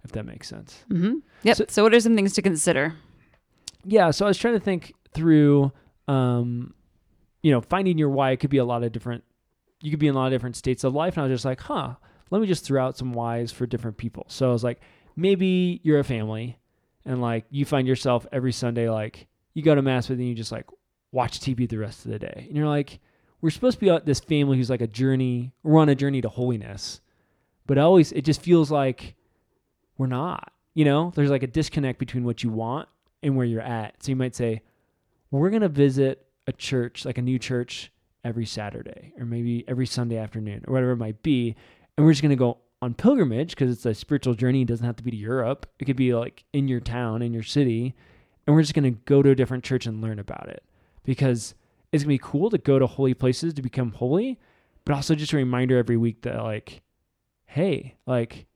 [0.06, 0.86] if that makes sense.
[0.90, 1.58] hmm Yep.
[1.58, 2.96] So- So, what are some things to consider?
[3.86, 5.72] yeah so i was trying to think through
[6.10, 6.74] um
[7.42, 9.24] you know finding your why could be a lot of different
[9.82, 11.16] you could be in a lot of different states of life.
[11.16, 11.96] And i was just like huh
[12.32, 14.26] let me just throw out some whys for different people.
[14.28, 14.80] So i was like
[15.16, 16.58] maybe you're a family
[17.06, 20.36] and like you find yourself every sunday like you go to mass but then you
[20.36, 20.66] just like
[21.12, 22.46] watch tv the rest of the day.
[22.48, 23.00] And you're like
[23.42, 26.30] we're supposed to be this family who's like a journey we're on a journey to
[26.30, 27.02] holiness.
[27.66, 29.16] But I always it just feels like
[29.98, 31.12] we're not you know?
[31.14, 32.88] There's like a disconnect between what you want
[33.22, 34.02] and where you're at.
[34.02, 34.62] So you might say,
[35.30, 37.92] we're going to visit a church, like a new church,
[38.24, 41.56] every Saturday or maybe every Sunday afternoon or whatever it might be.
[41.98, 44.62] And we're just going to go on pilgrimage because it's a spiritual journey.
[44.62, 47.34] It doesn't have to be to Europe, it could be like in your town, in
[47.34, 47.96] your city.
[48.46, 50.64] And we're just going to go to a different church and learn about it
[51.04, 51.54] because
[51.92, 54.40] it's going to be cool to go to holy places to become holy,
[54.86, 56.82] but also just a reminder every week that, like,
[57.46, 58.48] hey, like,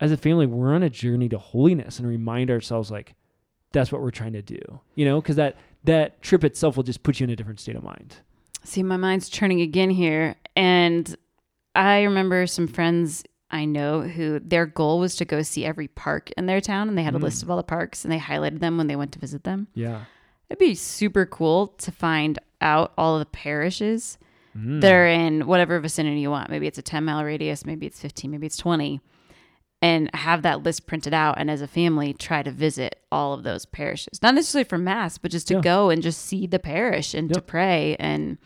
[0.00, 3.14] as a family, we're on a journey to holiness and remind ourselves, like,
[3.72, 7.02] that's what we're trying to do, you know, because that that trip itself will just
[7.02, 8.16] put you in a different state of mind.
[8.64, 10.36] See, my mind's turning again here.
[10.54, 11.14] And
[11.74, 16.30] I remember some friends I know who their goal was to go see every park
[16.36, 16.88] in their town.
[16.88, 17.22] And they had a Mm.
[17.22, 19.68] list of all the parks and they highlighted them when they went to visit them.
[19.74, 20.04] Yeah.
[20.48, 24.16] It'd be super cool to find out all of the parishes
[24.56, 24.80] Mm.
[24.82, 26.50] that are in whatever vicinity you want.
[26.50, 29.00] Maybe it's a 10 mile radius, maybe it's 15, maybe it's 20.
[29.82, 31.34] And have that list printed out.
[31.38, 34.22] And as a family, try to visit all of those parishes.
[34.22, 35.60] Not necessarily for Mass, but just to Yeah.
[35.60, 37.96] go and just see the parish and to pray.
[37.98, 38.38] And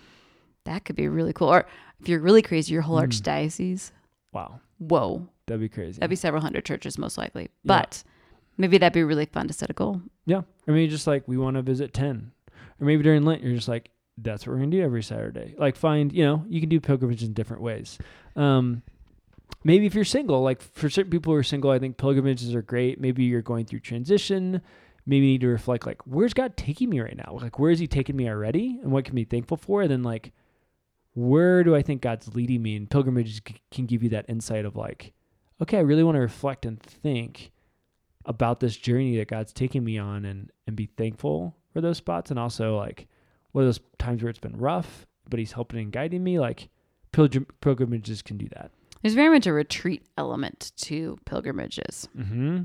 [0.65, 1.49] that could be really cool.
[1.49, 1.67] Or
[2.01, 3.07] if you're really crazy, your whole Mm.
[3.09, 3.91] archdiocese.
[4.33, 4.61] Wow.
[4.79, 5.29] Whoa.
[5.47, 6.01] That'd be crazy.
[6.01, 7.43] That'd be several hundred churches, most likely.
[7.43, 7.49] Yeah.
[7.65, 8.03] But
[8.57, 10.01] maybe that'd be really fun to set a goal.
[10.25, 10.39] yeah.
[10.67, 12.33] Or maybe just like we want to visit 10.
[12.81, 15.55] Or maybe during Lent, you're just like, that's what we're going to do every Saturday.
[15.59, 17.99] Like find, you know, you can do pilgrimages in different ways.
[18.35, 18.83] Um,
[19.67, 22.63] maybe if you're single, like for certain people who are single, I think pilgrimages are
[22.63, 23.01] great.
[23.01, 24.63] Maybe you're going through transition.
[25.07, 27.39] Maybe you need to reflect, like, where's God taking me right now?
[27.41, 28.79] Like, where is He taking me already?
[28.83, 29.83] And what can be thankful for?
[29.83, 30.33] And then, like,
[31.15, 32.77] where do I think God's leading me?
[32.77, 35.13] And pilgrimages can give you that insight of, like,
[35.61, 37.53] okay, I really want to reflect and think
[38.25, 42.31] about this journey that God's taking me on and, and be thankful for those spots.
[42.31, 43.07] And also, like,
[43.53, 46.41] what are those times where it's been rough, but He's helping and guiding me?
[46.41, 46.69] Like,
[47.13, 48.73] pilgrim- pilgrimages can do that.
[49.03, 52.09] There's very much a retreat element to pilgrimages.
[52.17, 52.59] Mm-hmm.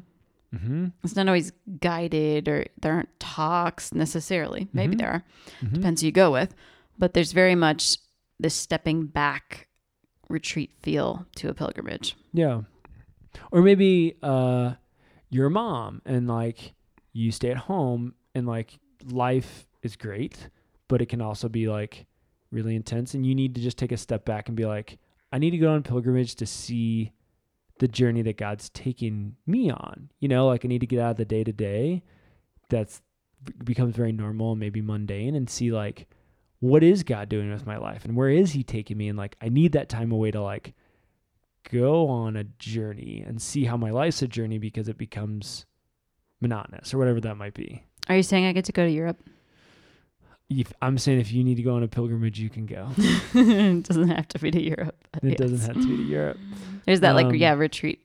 [0.56, 0.88] Mm-hmm.
[1.04, 4.67] It's not always guided or there aren't talks necessarily.
[4.74, 5.00] Maybe Mhm.
[5.00, 5.24] there are.
[5.62, 5.76] mm-hmm.
[5.76, 6.54] Depends who you go with.
[6.98, 7.98] But there's very much
[8.39, 9.67] this stepping back
[10.30, 12.15] retreat feel to a pilgrimage.
[12.34, 12.62] Yeah.
[13.52, 14.74] Or maybe uh,
[15.30, 16.74] you're a mom and like
[17.13, 18.78] you stay at home and like
[19.10, 20.50] life is great,
[20.88, 22.06] but it can also be like
[22.52, 24.98] really intense and you need to just take a step back and be like,
[25.32, 27.12] I need to go on pilgrimage to see
[27.80, 30.10] the journey that God's taking me on.
[30.20, 32.04] You know, like I need to get out of the day to day
[32.70, 33.02] that's
[33.63, 36.08] becomes very normal and maybe mundane and see like
[36.60, 39.36] what is God doing with my life and where is he taking me and like
[39.41, 40.76] I need that time away to like
[41.72, 45.65] go on a journey and see how my life's a journey because it becomes
[46.39, 47.84] monotonous or whatever that might be.
[48.10, 49.17] Are you saying I get to go to Europe?
[50.59, 52.89] If I'm saying if you need to go on a pilgrimage, you can go.
[52.97, 54.95] it doesn't have to be to Europe.
[55.23, 55.37] It yes.
[55.39, 56.37] doesn't have to be to Europe.
[56.85, 58.01] There's that like Um, yeah retreat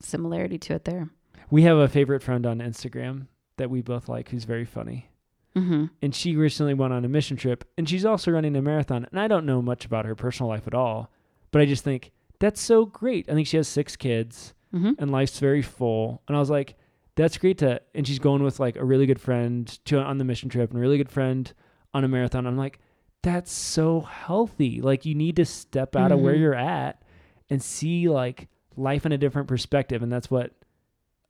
[0.00, 1.08] similarity to it there.
[1.50, 5.08] We have a favorite friend on Instagram that we both like who's very funny.
[5.56, 5.86] Mm-hmm.
[6.00, 9.06] And she recently went on a mission trip and she's also running a marathon.
[9.10, 11.10] And I don't know much about her personal life at all,
[11.50, 13.28] but I just think that's so great.
[13.28, 14.92] I think she has six kids Mm-hmm.
[14.98, 16.22] and life's very full.
[16.26, 16.76] And I was like,
[17.14, 20.24] that's great to and she's going with like a really good friend to on the
[20.24, 21.52] mission trip and a really good friend
[21.94, 22.46] on a marathon.
[22.46, 22.78] I'm like,
[23.22, 24.80] that's so healthy.
[24.80, 26.40] Like you need to step out of where Mhm.
[26.40, 27.02] you're at
[27.50, 30.02] and see like life in a different perspective.
[30.02, 30.52] And that's what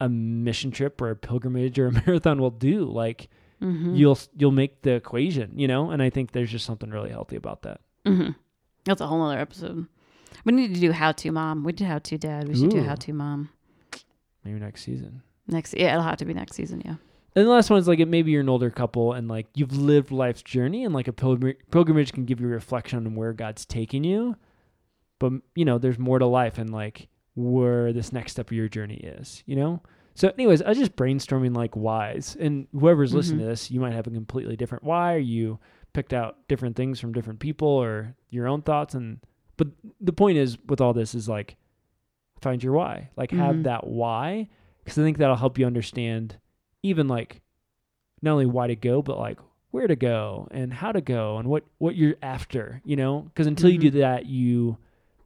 [0.01, 2.85] a mission trip or a pilgrimage or a marathon will do.
[2.85, 3.29] Like
[3.61, 3.95] Mm-hmm.
[3.95, 5.91] you'll you'll make the equation, you know?
[5.93, 7.81] And I think there's just something really healthy about that.
[8.05, 8.31] Mm-hmm.
[8.85, 9.87] That's a whole other episode.
[10.45, 11.63] We need to do how to mom.
[11.63, 12.49] We did how to dad.
[12.49, 13.51] We should do how to mom
[14.45, 15.23] Maybe next season.
[15.47, 15.75] next.
[15.75, 16.83] Yeah, it'll have to be next season.
[16.85, 16.97] Yeah.
[17.35, 19.77] And the last one is like it maybe you're an older couple and like you've
[19.77, 23.65] lived life's journey and like a pilgrimage can give you a reflection on where God's
[23.65, 24.37] taking you.
[25.19, 28.69] But you know, there's more to life and like where this next step of your
[28.69, 29.81] journey is, you know?
[30.15, 32.37] So anyways, I was just brainstorming like whys.
[32.39, 33.45] And whoever's listening Mhm.
[33.45, 35.59] to this, you might have a completely different why or you
[35.95, 39.21] picked out different things from different people or your own thoughts and
[39.59, 39.69] but
[40.01, 41.57] the point is with all this is like
[42.43, 43.09] find your why.
[43.17, 43.63] Like have Mhm.
[43.65, 44.49] that why
[44.85, 46.37] because I think that'll help you understand
[46.83, 47.41] even like
[48.21, 49.39] not only why to go but like
[49.71, 53.21] where to go and how to go and what what you're after you know?
[53.23, 54.01] Because until you do Mhm.
[54.01, 54.77] that you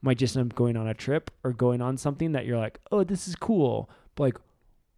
[0.03, 2.79] might just end up going on a trip or going on something that you're like
[2.93, 3.91] oh this is cool.
[4.15, 4.37] But like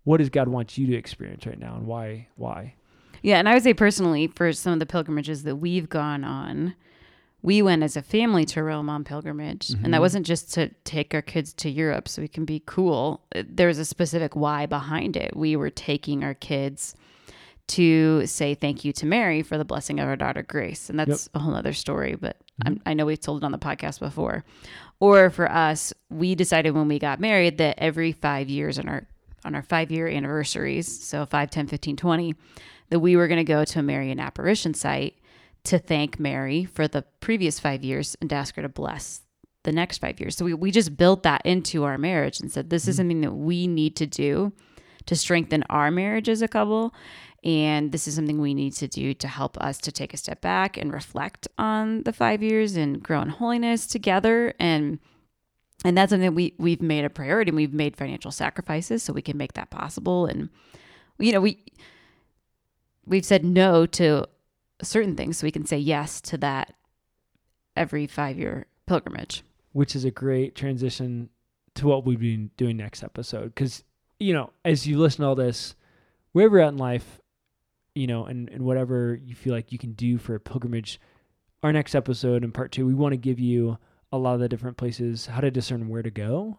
[0.04, 2.74] what does god want you to experience right now and why why?
[3.22, 6.76] Yeah, and I would say personally, for some of the pilgrimages that we've gone on,
[7.42, 10.00] we went as a family to Rome on pilgrimage, and that Mhm.
[10.00, 13.20] wasn't just to take our kids to Europe so we can be cool.
[13.32, 15.36] There was a specific why behind it.
[15.36, 16.94] We were taking our kids
[17.68, 21.28] to say thank you to Mary for the blessing of our daughter Grace, and that's
[21.34, 22.14] a whole other story.
[22.14, 24.44] But I'm, I know we've told it on the podcast before.
[25.00, 29.06] Or for us, we decided when we got married that every five years on our
[29.44, 32.34] on our five year anniversaries, so 5, 10, 15, 20,
[32.90, 35.14] that we were going to go to a Marian apparition site
[35.68, 39.20] to thank Mary for the previous five years and to ask her to bless
[39.64, 40.34] the next five years.
[40.34, 43.00] So we, we just built that into our marriage and said, this is mm-hmm.
[43.00, 44.52] something that we need to do
[45.04, 46.94] to strengthen our marriage as a couple.
[47.44, 50.40] And this is something we need to do to help us to take a step
[50.40, 54.54] back and reflect on the five years and grow in holiness together.
[54.58, 54.98] And
[55.84, 59.22] and that's something we we've made a priority and we've made financial sacrifices so we
[59.22, 60.26] can make that possible.
[60.26, 60.48] And
[61.18, 61.62] you know, we
[63.06, 64.26] we've said no to
[64.82, 66.74] certain things so we can say yes to that
[67.76, 69.42] every five year pilgrimage.
[69.72, 71.28] which is a great transition
[71.74, 73.84] to what we've been doing next episode because
[74.18, 75.74] you know as you listen to all this
[76.32, 77.20] wherever you're at in life
[77.94, 81.00] you know and, and whatever you feel like you can do for a pilgrimage
[81.62, 83.78] our next episode in part two we want to give you
[84.10, 86.58] a lot of the different places how to discern where to go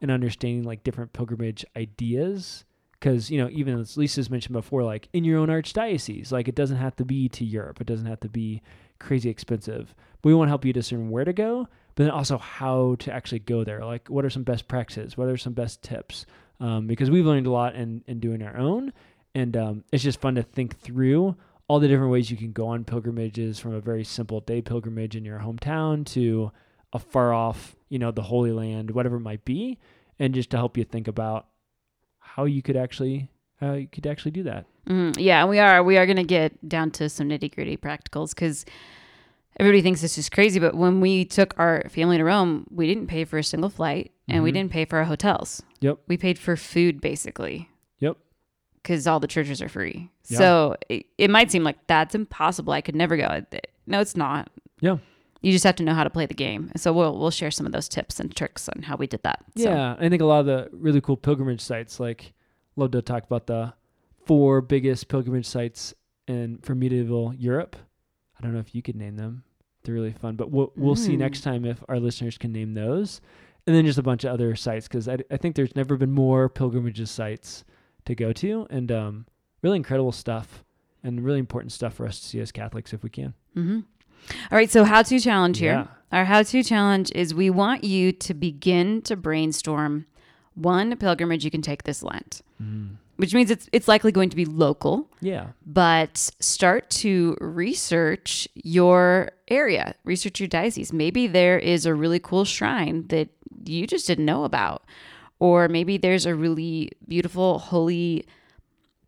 [0.00, 2.64] and understanding like different pilgrimage ideas
[2.98, 6.54] because you know even as lisa's mentioned before like in your own archdiocese like it
[6.54, 7.80] doesn't have to be to europe.
[7.80, 8.62] It doesn't have to be
[8.98, 9.94] crazy expensive.
[10.22, 13.12] But we want to help you discern where to go but then also how to
[13.12, 13.84] actually go there.
[13.84, 15.16] Like what are some best practices?
[15.16, 16.26] What are some best tips?
[16.60, 18.92] Um, because we've learned a lot in, in doing our own.
[19.34, 21.36] And um, it's just fun to think through
[21.68, 25.16] all the different ways you can go on pilgrimages from a very simple day pilgrimage
[25.16, 26.52] in your hometown to
[26.92, 29.78] a far off you know the holy land whatever it might be
[30.18, 31.46] and just to help you think about
[32.34, 33.28] how you could actually
[33.60, 36.24] how you could actually do that Mm, yeah, and we are we are going to
[36.38, 38.66] get down to some nitty gritty practicals because
[39.58, 43.06] everybody thinks this is crazy, but when we took our family to Rome, we didn't
[43.06, 44.54] pay for a single flight and we Mhm.
[44.54, 45.62] didn't pay for our hotels.
[45.80, 46.00] Yep.
[46.06, 47.70] We paid for food basically.
[48.00, 48.18] Yep.
[48.74, 50.10] Because all the churches are free.
[50.28, 50.38] Yeah.
[50.38, 52.74] So it, it might seem like that's impossible.
[52.74, 53.40] I could never go.
[53.86, 54.50] No, it's not.
[54.80, 54.98] Yeah.
[55.44, 56.70] You just have to know how to play the game.
[56.76, 59.44] So we'll we'll share some of those tips and tricks on how we did that.
[59.56, 62.32] So, Yeah, I think a lot of the really cool pilgrimage sites, like,
[62.76, 63.74] love to talk about the
[64.26, 65.92] four biggest pilgrimage sites
[66.26, 67.76] in for medieval Europe.
[68.38, 69.44] I don't know if you could name them;
[69.82, 70.36] they're really fun.
[70.36, 71.18] But we'll we'll see Mm.
[71.18, 73.20] next time if our listeners can name those.
[73.66, 76.12] and then just a bunch of other sites because I, I think there's never been
[76.12, 77.64] more pilgrimages sites
[78.04, 79.26] to go to, and um,
[79.62, 80.62] really incredible stuff
[81.02, 83.32] and really important stuff for us to see as Catholics if we can.
[83.56, 83.80] Mm-hmm.
[84.50, 85.72] All right, so how to challenge here.
[85.72, 85.86] Yeah.
[86.12, 90.06] Our how to challenge is we want you to begin to brainstorm
[90.54, 92.94] one pilgrimage you can take this Lent, mm-hmm.
[93.16, 99.32] which means it's it's likely going to be local, Yeah, but start to research your
[99.48, 100.92] area, research your diocese.
[100.92, 103.28] Maybe there is a really cool shrine that
[103.64, 104.84] you just didn't know about,
[105.40, 108.24] or maybe there's a really beautiful holy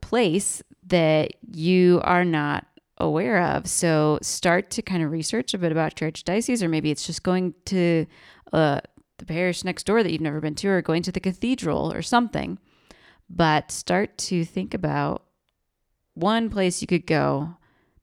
[0.01, 2.66] place that you are not
[2.99, 3.66] aware of.
[3.66, 7.22] So start to kind of research a bit about your diocese, or maybe it's just
[7.22, 8.07] going to
[8.53, 8.80] uh,
[9.18, 12.03] the parish next door that you've never been to, or going to the cathedral or
[12.03, 12.59] something.
[13.28, 15.24] But start to think about
[16.14, 17.57] one place you could go.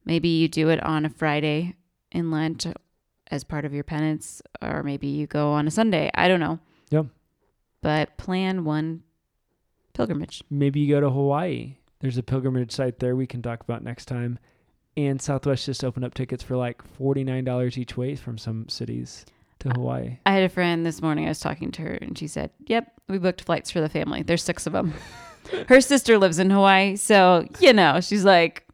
[0.06, 1.76] Maybe you do it on a Friday
[2.12, 2.66] in Lent
[3.32, 6.12] as part of your penance, or maybe you go on a Sunday.
[6.14, 6.60] I don't know.
[6.90, 7.08] Yep.
[7.82, 9.04] But plan one
[9.94, 10.44] pilgrimage.
[10.50, 11.78] maybe you go to Hawaii.
[12.00, 14.40] There's a pilgrimage site there we can talk about next time.
[14.96, 18.70] And Southwest just opened up tickets for like forty nine dollars each way from some
[18.70, 19.26] cities
[19.60, 20.18] to Hawaii.
[20.26, 21.26] I had a friend this morning.
[21.26, 24.22] I was talking to her, and she said, "Yep, we booked flights for the family.
[24.22, 24.94] There's six of them.
[25.68, 28.68] her sister lives in Hawaii, so you know, she's like,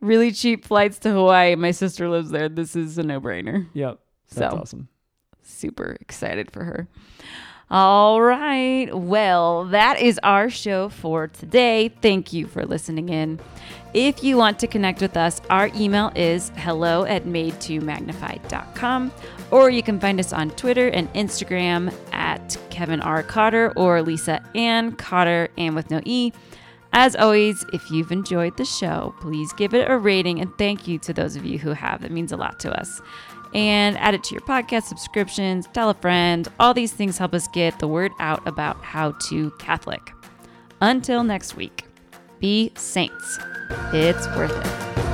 [0.00, 1.56] really cheap flights to Hawaii.
[1.56, 2.48] My sister lives there.
[2.48, 3.66] This is a no brainer.
[3.74, 3.98] Yep,
[4.32, 4.58] that's So.
[4.60, 4.88] awesome.
[5.42, 6.88] Super excited for her."
[7.68, 8.88] All right.
[8.94, 11.88] Well, that is our show for today.
[12.00, 13.40] Thank you for listening in.
[13.92, 19.12] If you want to connect with us, our email is hello at madetomagnify.com,
[19.50, 23.24] or you can find us on Twitter and Instagram at Kevin R.
[23.24, 26.32] Cotter or Lisa Ann Cotter, and with no E.
[26.92, 30.98] As always, if you've enjoyed the show, please give it a rating and thank you
[31.00, 32.04] to those of you who have.
[32.04, 33.02] It means a lot to us.
[33.54, 36.46] And add it to your podcast subscriptions, tell a friend.
[36.60, 40.12] All these things help us get the word out about how to Catholic.
[40.80, 41.84] Until next week,
[42.38, 43.38] be saints.
[43.92, 45.05] It's worth it.